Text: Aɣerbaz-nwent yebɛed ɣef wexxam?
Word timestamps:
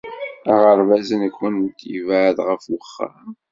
Aɣerbaz-nwent 0.53 1.79
yebɛed 1.91 2.37
ɣef 2.47 2.63
wexxam? 2.71 3.29